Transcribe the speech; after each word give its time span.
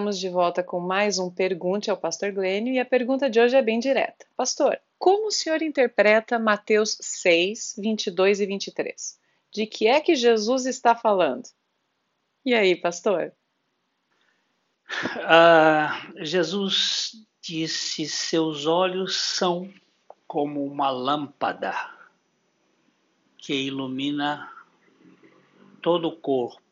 estamos 0.00 0.18
de 0.18 0.30
volta 0.30 0.62
com 0.62 0.80
mais 0.80 1.18
um 1.18 1.30
Pergunte 1.30 1.90
ao 1.90 1.96
Pastor 1.96 2.32
Glênio 2.32 2.72
e 2.72 2.78
a 2.78 2.86
pergunta 2.86 3.28
de 3.28 3.38
hoje 3.38 3.54
é 3.54 3.60
bem 3.60 3.78
direta. 3.78 4.24
Pastor, 4.34 4.80
como 4.98 5.26
o 5.26 5.30
senhor 5.30 5.60
interpreta 5.60 6.38
Mateus 6.38 6.96
6, 7.02 7.74
22 7.76 8.40
e 8.40 8.46
23? 8.46 9.20
De 9.52 9.66
que 9.66 9.86
é 9.86 10.00
que 10.00 10.14
Jesus 10.16 10.64
está 10.64 10.94
falando? 10.94 11.42
E 12.46 12.54
aí, 12.54 12.74
pastor? 12.74 13.30
Uh, 15.16 16.24
Jesus 16.24 17.12
disse: 17.42 18.08
Seus 18.08 18.64
olhos 18.64 19.20
são 19.20 19.70
como 20.26 20.64
uma 20.64 20.88
lâmpada 20.88 21.74
que 23.36 23.52
ilumina 23.52 24.50
todo 25.82 26.08
o 26.08 26.16
corpo. 26.16 26.69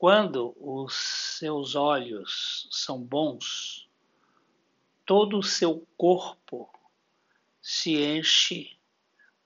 Quando 0.00 0.56
os 0.58 0.94
seus 0.94 1.74
olhos 1.74 2.66
são 2.70 3.02
bons, 3.02 3.86
todo 5.04 5.36
o 5.38 5.42
seu 5.42 5.86
corpo 5.94 6.72
se 7.60 7.98
enche 7.98 8.78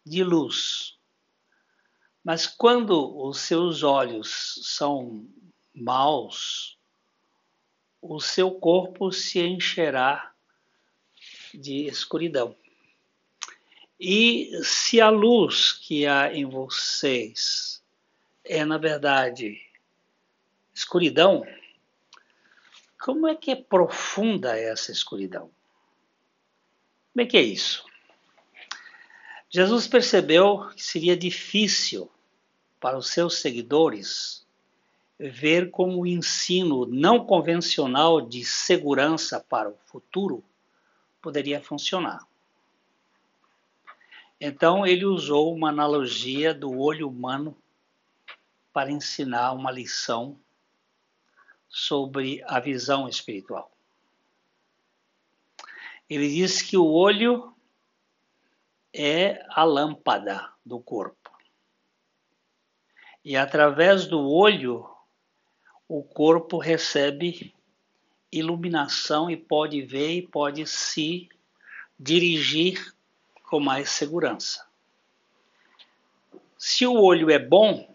de 0.06 0.22
luz. 0.22 0.96
Mas 2.22 2.46
quando 2.46 3.20
os 3.26 3.40
seus 3.40 3.82
olhos 3.82 4.60
são 4.62 5.26
maus, 5.74 6.78
o 8.00 8.20
seu 8.20 8.52
corpo 8.52 9.10
se 9.10 9.40
encherá 9.40 10.32
de 11.52 11.86
escuridão. 11.86 12.54
E 13.98 14.52
se 14.62 15.00
a 15.00 15.10
luz 15.10 15.72
que 15.72 16.06
há 16.06 16.32
em 16.32 16.44
vocês 16.44 17.82
é, 18.44 18.64
na 18.64 18.78
verdade, 18.78 19.73
escuridão, 20.74 21.46
como 23.00 23.28
é 23.28 23.34
que 23.34 23.50
é 23.50 23.56
profunda 23.56 24.58
essa 24.58 24.90
escuridão? 24.90 25.50
Como 27.12 27.22
é 27.22 27.26
que 27.26 27.36
é 27.36 27.42
isso? 27.42 27.84
Jesus 29.48 29.86
percebeu 29.86 30.68
que 30.70 30.82
seria 30.82 31.16
difícil 31.16 32.10
para 32.80 32.98
os 32.98 33.08
seus 33.08 33.38
seguidores 33.38 34.44
ver 35.18 35.70
como 35.70 36.00
o 36.00 36.06
ensino 36.06 36.86
não 36.86 37.24
convencional 37.24 38.20
de 38.20 38.44
segurança 38.44 39.38
para 39.38 39.70
o 39.70 39.78
futuro 39.86 40.42
poderia 41.22 41.62
funcionar. 41.62 42.26
Então 44.40 44.84
ele 44.86 45.04
usou 45.04 45.54
uma 45.54 45.68
analogia 45.68 46.52
do 46.52 46.76
olho 46.76 47.08
humano 47.08 47.56
para 48.72 48.90
ensinar 48.90 49.52
uma 49.52 49.70
lição 49.70 50.36
sobre 51.74 52.40
a 52.46 52.60
visão 52.60 53.08
espiritual. 53.08 53.68
Ele 56.08 56.28
diz 56.28 56.62
que 56.62 56.76
o 56.76 56.86
olho 56.86 57.52
é 58.92 59.44
a 59.50 59.64
lâmpada 59.64 60.52
do 60.64 60.78
corpo. 60.78 61.32
E 63.24 63.36
através 63.36 64.06
do 64.06 64.20
olho, 64.20 64.88
o 65.88 66.04
corpo 66.04 66.58
recebe 66.58 67.52
iluminação 68.30 69.28
e 69.28 69.36
pode 69.36 69.82
ver 69.82 70.12
e 70.12 70.22
pode 70.22 70.64
se 70.68 71.28
dirigir 71.98 72.94
com 73.48 73.58
mais 73.58 73.90
segurança. 73.90 74.64
Se 76.56 76.86
o 76.86 76.94
olho 76.94 77.30
é 77.32 77.38
bom, 77.38 77.92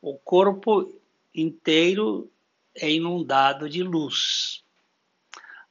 o 0.00 0.18
corpo 0.18 1.00
inteiro 1.34 2.30
é 2.74 2.90
inundado 2.90 3.68
de 3.68 3.82
luz. 3.82 4.64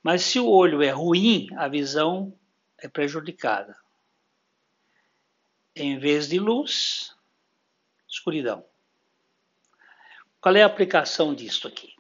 Mas 0.04 0.24
se 0.24 0.40
o 0.40 0.48
olho 0.48 0.82
é 0.82 0.90
ruim, 0.90 1.48
a 1.56 1.68
visão 1.68 2.34
é 2.78 2.88
prejudicada. 2.88 3.78
Em 5.76 6.00
vez 6.00 6.28
de 6.28 6.40
luz, 6.40 7.16
escuridão. 8.10 8.66
Qual 10.40 10.56
é 10.56 10.64
a 10.64 10.66
aplicação 10.66 11.36
disto 11.36 11.68
aqui? 11.68 11.94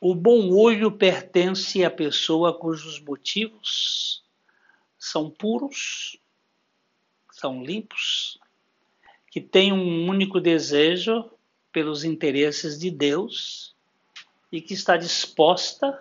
O 0.00 0.14
bom 0.14 0.50
olho 0.50 0.92
pertence 0.92 1.84
à 1.84 1.90
pessoa 1.90 2.58
cujos 2.58 3.00
motivos 3.00 4.24
são 4.98 5.30
puros, 5.30 6.18
são 7.30 7.62
limpos, 7.62 8.38
que 9.30 9.40
tem 9.40 9.72
um 9.72 10.08
único 10.08 10.40
desejo 10.40 11.30
pelos 11.74 12.04
interesses 12.04 12.78
de 12.78 12.88
Deus 12.88 13.74
e 14.52 14.60
que 14.60 14.74
está 14.74 14.96
disposta 14.96 16.00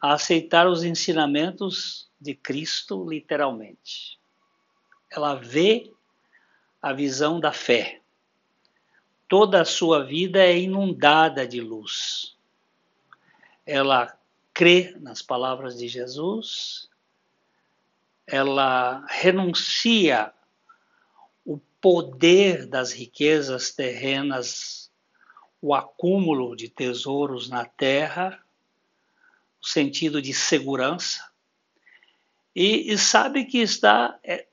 a 0.00 0.12
aceitar 0.12 0.68
os 0.68 0.84
ensinamentos 0.84 2.08
de 2.20 2.32
Cristo 2.32 3.04
literalmente. 3.04 4.20
Ela 5.10 5.34
vê 5.34 5.92
a 6.80 6.92
visão 6.92 7.40
da 7.40 7.52
fé. 7.52 8.00
Toda 9.26 9.62
a 9.62 9.64
sua 9.64 10.04
vida 10.04 10.38
é 10.38 10.56
inundada 10.56 11.44
de 11.44 11.60
luz. 11.60 12.36
Ela 13.66 14.16
crê 14.54 14.94
nas 15.00 15.20
palavras 15.20 15.76
de 15.76 15.88
Jesus, 15.88 16.88
ela 18.28 19.04
renuncia 19.08 20.32
poder 21.82 22.64
das 22.64 22.92
riquezas 22.92 23.72
terrenas, 23.72 24.88
o 25.60 25.74
acúmulo 25.74 26.54
de 26.54 26.68
tesouros 26.68 27.50
na 27.50 27.64
terra, 27.64 28.40
o 29.60 29.66
sentido 29.66 30.22
de 30.22 30.32
segurança, 30.32 31.28
e, 32.54 32.92
e 32.92 32.96
sabe 32.96 33.44
que 33.44 33.58
está 33.58 34.16
é, 34.22 34.46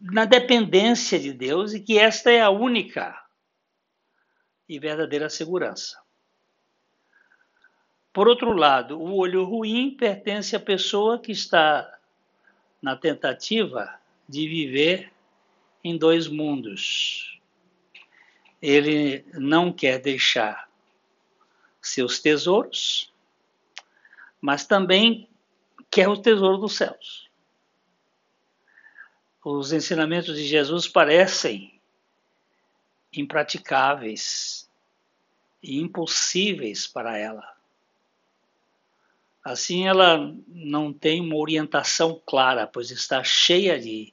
na 0.00 0.24
dependência 0.24 1.18
de 1.18 1.32
Deus 1.32 1.74
e 1.74 1.80
que 1.80 1.98
esta 1.98 2.30
é 2.30 2.40
a 2.40 2.50
única 2.50 3.20
e 4.68 4.78
verdadeira 4.78 5.28
segurança. 5.28 5.98
Por 8.12 8.28
outro 8.28 8.52
lado, 8.52 9.00
o 9.00 9.16
olho 9.16 9.44
ruim 9.44 9.96
pertence 9.96 10.54
à 10.54 10.60
pessoa 10.60 11.18
que 11.18 11.32
está 11.32 11.98
na 12.80 12.96
tentativa 12.96 13.98
de 14.28 14.46
viver 14.46 15.12
em 15.82 15.96
dois 15.96 16.28
mundos. 16.28 17.40
Ele 18.60 19.24
não 19.34 19.72
quer 19.72 19.98
deixar 19.98 20.70
seus 21.80 22.18
tesouros, 22.18 23.12
mas 24.40 24.66
também 24.66 25.28
quer 25.90 26.08
o 26.08 26.16
tesouro 26.16 26.58
dos 26.58 26.76
céus. 26.76 27.28
Os 29.42 29.72
ensinamentos 29.72 30.36
de 30.36 30.44
Jesus 30.44 30.86
parecem 30.86 31.80
impraticáveis 33.12 34.70
e 35.62 35.80
impossíveis 35.80 36.86
para 36.86 37.16
ela. 37.16 37.56
Assim, 39.42 39.86
ela 39.86 40.34
não 40.46 40.92
tem 40.92 41.20
uma 41.20 41.36
orientação 41.36 42.20
clara, 42.26 42.66
pois 42.66 42.90
está 42.90 43.24
cheia 43.24 43.80
de 43.80 44.12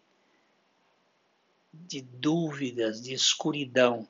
de 1.85 2.01
dúvidas, 2.01 3.01
de 3.01 3.13
escuridão. 3.13 4.07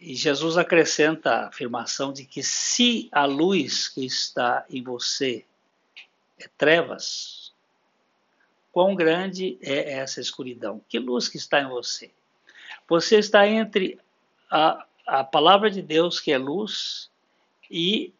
E 0.00 0.14
Jesus 0.14 0.56
acrescenta 0.56 1.30
a 1.30 1.48
afirmação 1.48 2.12
de 2.12 2.24
que 2.24 2.42
se 2.42 3.08
a 3.12 3.24
luz 3.24 3.88
que 3.88 4.04
está 4.04 4.64
em 4.68 4.82
você 4.82 5.44
é 6.38 6.48
trevas, 6.58 7.52
quão 8.72 8.94
grande 8.94 9.58
é 9.62 9.94
essa 9.94 10.20
escuridão? 10.20 10.82
Que 10.88 10.98
luz 10.98 11.28
que 11.28 11.36
está 11.36 11.60
em 11.60 11.68
você? 11.68 12.10
Você 12.88 13.18
está 13.18 13.46
entre 13.46 13.98
a, 14.50 14.86
a 15.06 15.24
palavra 15.24 15.70
de 15.70 15.80
Deus, 15.80 16.20
que 16.20 16.30
é 16.30 16.38
luz, 16.38 17.10
e 17.70 18.12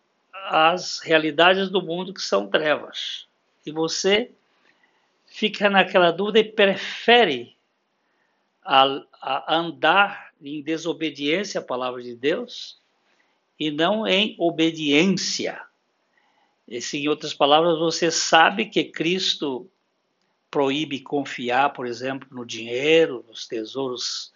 as 0.49 1.01
realidades 1.01 1.69
do 1.69 1.83
mundo, 1.83 2.15
que 2.15 2.23
são 2.23 2.49
trevas. 2.49 3.27
E 3.65 3.73
você 3.73 4.31
fica 5.37 5.69
naquela 5.69 6.11
dúvida 6.11 6.39
e 6.39 6.45
prefere 6.45 7.59
a, 8.65 9.03
a 9.21 9.55
andar 9.55 10.33
em 10.41 10.63
desobediência 10.63 11.61
à 11.61 11.63
palavra 11.63 12.03
de 12.03 12.17
Deus 12.17 12.81
e 13.61 13.71
não 13.71 14.07
em 14.07 14.35
obediência. 14.39 15.61
Em 16.67 17.09
outras 17.09 17.35
palavras, 17.35 17.79
você 17.79 18.11
sabe 18.11 18.65
que 18.65 18.85
Cristo 18.85 19.71
proíbe 20.51 21.01
confiar, 21.01 21.71
por 21.75 21.87
exemplo, 21.87 22.27
no 22.31 22.47
dinheiro, 22.47 23.23
nos 23.29 23.47
tesouros 23.47 24.33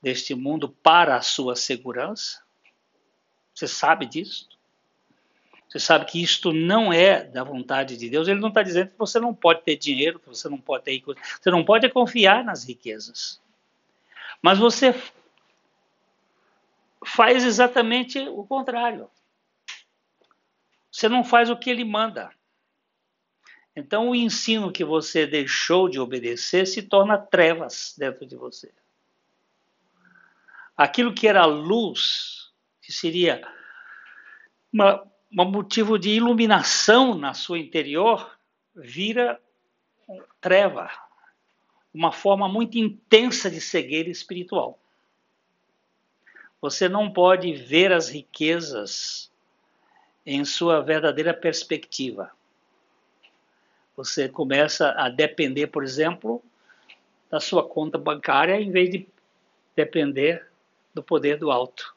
deste 0.00 0.34
mundo 0.34 0.70
para 0.70 1.16
a 1.16 1.20
sua 1.20 1.56
segurança? 1.56 2.40
Você 3.54 3.68
sabe 3.68 4.06
disso? 4.06 4.48
Você 5.68 5.78
sabe 5.78 6.06
que 6.06 6.22
isto 6.22 6.52
não 6.52 6.90
é 6.92 7.24
da 7.24 7.44
vontade 7.44 7.96
de 7.96 8.08
Deus. 8.08 8.26
Ele 8.26 8.40
não 8.40 8.48
está 8.48 8.62
dizendo 8.62 8.90
que 8.90 8.98
você 8.98 9.20
não 9.20 9.34
pode 9.34 9.62
ter 9.62 9.76
dinheiro, 9.76 10.18
que 10.18 10.28
você 10.28 10.48
não 10.48 10.58
pode 10.58 10.84
ter 10.84 11.02
você 11.04 11.50
não 11.50 11.64
pode 11.64 11.88
confiar 11.90 12.42
nas 12.42 12.64
riquezas. 12.64 13.40
Mas 14.40 14.58
você 14.58 14.94
faz 17.04 17.44
exatamente 17.44 18.18
o 18.18 18.44
contrário. 18.44 19.10
Você 20.90 21.08
não 21.08 21.22
faz 21.22 21.50
o 21.50 21.56
que 21.56 21.68
ele 21.68 21.84
manda. 21.84 22.30
Então, 23.76 24.08
o 24.08 24.14
ensino 24.14 24.72
que 24.72 24.84
você 24.84 25.26
deixou 25.26 25.88
de 25.88 26.00
obedecer 26.00 26.66
se 26.66 26.82
torna 26.82 27.16
trevas 27.18 27.94
dentro 27.96 28.26
de 28.26 28.34
você. 28.34 28.72
Aquilo 30.76 31.14
que 31.14 31.28
era 31.28 31.44
luz, 31.44 32.50
que 32.80 32.92
seria 32.92 33.46
um 35.32 35.44
motivo 35.44 35.98
de 35.98 36.10
iluminação 36.10 37.14
na 37.14 37.34
sua 37.34 37.58
interior, 37.58 38.38
vira 38.74 39.40
treva, 40.40 40.90
uma 41.92 42.12
forma 42.12 42.48
muito 42.48 42.78
intensa 42.78 43.50
de 43.50 43.60
cegueira 43.60 44.08
espiritual. 44.08 44.78
Você 46.60 46.88
não 46.88 47.12
pode 47.12 47.52
ver 47.52 47.92
as 47.92 48.08
riquezas 48.08 49.30
em 50.24 50.44
sua 50.44 50.80
verdadeira 50.80 51.32
perspectiva 51.34 52.32
você 53.98 54.28
começa 54.28 54.92
a 54.92 55.08
depender, 55.08 55.66
por 55.66 55.82
exemplo, 55.82 56.40
da 57.28 57.40
sua 57.40 57.68
conta 57.68 57.98
bancária 57.98 58.54
em 58.54 58.70
vez 58.70 58.88
de 58.90 59.08
depender 59.74 60.46
do 60.94 61.02
poder 61.02 61.36
do 61.36 61.50
alto. 61.50 61.96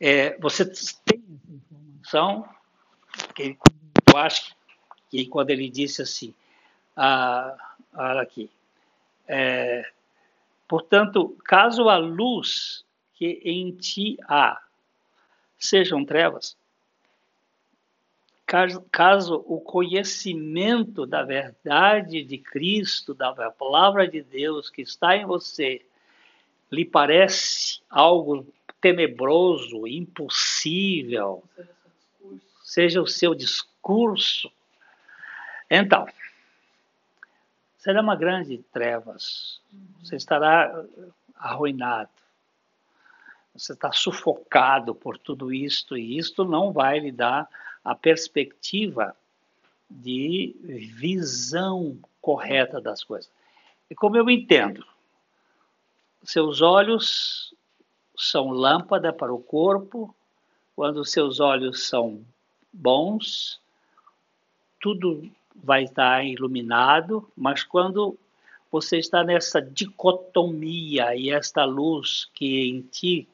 É, 0.00 0.36
você 0.38 0.64
tem 1.04 1.22
que 3.34 3.58
eu 4.10 4.16
acho 4.16 4.54
que 5.10 5.26
quando 5.26 5.50
ele 5.50 5.68
disse 5.68 6.02
assim, 6.02 6.34
ah, 6.96 7.56
olha 7.94 8.22
aqui, 8.22 8.50
é, 9.26 9.84
portanto, 10.66 11.36
caso 11.44 11.88
a 11.88 11.96
luz 11.96 12.84
que 13.14 13.40
em 13.44 13.72
ti 13.72 14.16
há 14.24 14.60
sejam 15.58 16.04
trevas, 16.04 16.56
caso, 18.46 18.84
caso 18.90 19.44
o 19.46 19.60
conhecimento 19.60 21.04
da 21.04 21.22
verdade 21.22 22.24
de 22.24 22.38
Cristo, 22.38 23.12
da 23.12 23.50
palavra 23.50 24.08
de 24.08 24.22
Deus 24.22 24.70
que 24.70 24.82
está 24.82 25.16
em 25.16 25.26
você, 25.26 25.84
lhe 26.70 26.84
parece 26.84 27.80
algo 27.90 28.46
tenebroso, 28.80 29.86
impossível, 29.86 31.42
seja 32.68 33.00
o 33.00 33.06
seu 33.06 33.34
discurso, 33.34 34.52
então, 35.70 36.06
será 37.78 38.02
uma 38.02 38.14
grande 38.14 38.58
trevas. 38.70 39.58
Você 40.02 40.16
estará 40.16 40.84
arruinado. 41.34 42.10
Você 43.54 43.72
está 43.72 43.90
sufocado 43.90 44.94
por 44.94 45.16
tudo 45.16 45.50
isto 45.50 45.96
e 45.96 46.18
isto 46.18 46.44
não 46.44 46.70
vai 46.70 46.98
lhe 46.98 47.10
dar 47.10 47.48
a 47.82 47.94
perspectiva 47.94 49.16
de 49.88 50.54
visão 50.94 51.98
correta 52.20 52.82
das 52.82 53.02
coisas. 53.02 53.30
E 53.88 53.94
como 53.94 54.14
eu 54.14 54.28
entendo, 54.28 54.86
seus 56.22 56.60
olhos 56.60 57.54
são 58.14 58.50
lâmpada 58.50 59.10
para 59.10 59.32
o 59.32 59.42
corpo, 59.42 60.14
quando 60.76 61.02
seus 61.02 61.40
olhos 61.40 61.86
são 61.88 62.22
bons, 62.78 63.60
tudo 64.80 65.28
vai 65.54 65.84
estar 65.84 66.24
iluminado, 66.24 67.28
mas 67.36 67.64
quando 67.64 68.16
você 68.70 68.98
está 68.98 69.24
nessa 69.24 69.60
dicotomia 69.60 71.14
e 71.16 71.30
esta 71.30 71.64
luz 71.64 72.30
que 72.34 72.68
em 72.68 72.82
ti, 72.82 73.26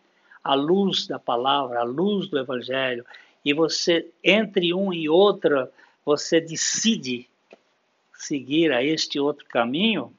a 0.43 0.55
luz 0.55 1.07
da 1.07 1.19
palavra, 1.19 1.81
a 1.81 1.85
luz 1.85 2.29
do 2.29 2.39
evangelho, 2.39 3.05
e 3.45 3.53
você, 3.53 4.11
entre 4.23 4.73
um 4.73 4.93
e 4.93 5.09
outra, 5.09 5.71
você 6.05 6.41
decide 6.41 7.29
seguir 8.15 8.73
a 8.73 8.83
este 8.83 9.21
outro 9.21 9.45
caminho, 9.47 10.15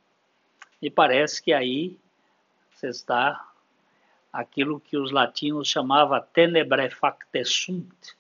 e 0.81 0.92
parece 0.92 1.42
que 1.42 1.54
aí 1.54 1.98
você 2.72 2.89
está 2.89 3.50
aquilo 4.31 4.80
que 4.80 4.98
os 4.98 5.12
latinos 5.12 5.68
chamavam 5.68 6.22
tenebrae 6.33 6.92
facte 6.92 7.44
sunt. 7.45 8.16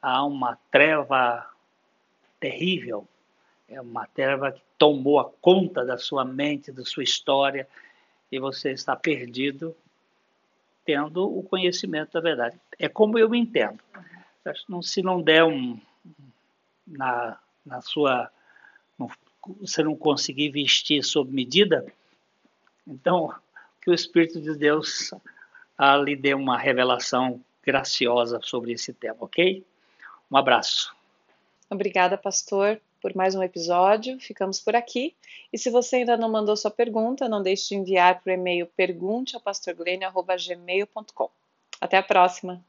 Há 0.00 0.24
uma 0.24 0.56
treva 0.70 1.48
terrível, 2.40 3.06
é 3.68 3.80
uma 3.80 4.06
treva 4.06 4.52
que 4.52 4.62
tomou 4.78 5.18
a 5.18 5.30
conta 5.40 5.84
da 5.84 5.98
sua 5.98 6.24
mente, 6.24 6.72
da 6.72 6.84
sua 6.84 7.02
história, 7.02 7.68
e 8.30 8.38
você 8.38 8.70
está 8.72 8.94
perdido 8.94 9.74
tendo 10.84 11.26
o 11.26 11.42
conhecimento 11.42 12.12
da 12.12 12.20
verdade. 12.20 12.58
É 12.78 12.88
como 12.88 13.18
eu 13.18 13.34
entendo. 13.34 13.78
Se 14.82 15.02
não 15.02 15.20
der 15.20 15.44
um 15.44 15.78
na, 16.86 17.38
na 17.66 17.82
sua 17.82 18.30
você 19.60 19.82
não 19.82 19.96
conseguir 19.96 20.50
vestir 20.50 21.02
sob 21.02 21.32
medida, 21.32 21.86
então 22.86 23.34
que 23.80 23.90
o 23.90 23.94
Espírito 23.94 24.40
de 24.40 24.54
Deus 24.54 25.12
ah, 25.76 25.96
lhe 25.96 26.16
dê 26.16 26.34
uma 26.34 26.58
revelação 26.58 27.42
graciosa 27.62 28.40
sobre 28.42 28.72
esse 28.72 28.92
tema, 28.92 29.16
ok? 29.20 29.64
Um 30.30 30.36
abraço. 30.36 30.94
Obrigada, 31.70 32.16
pastor 32.16 32.80
por 33.00 33.14
mais 33.14 33.34
um 33.34 33.42
episódio. 33.42 34.20
Ficamos 34.20 34.60
por 34.60 34.76
aqui. 34.76 35.16
E 35.52 35.58
se 35.58 35.68
você 35.70 35.96
ainda 35.96 36.16
não 36.16 36.30
mandou 36.30 36.56
sua 36.56 36.70
pergunta, 36.70 37.28
não 37.28 37.42
deixe 37.42 37.68
de 37.68 37.74
enviar 37.76 38.20
para 38.20 38.30
o 38.30 38.34
e-mail 38.34 38.66
pergunteapastorglênio.gmail.com. 38.66 41.30
Até 41.80 41.96
a 41.96 42.02
próxima! 42.02 42.62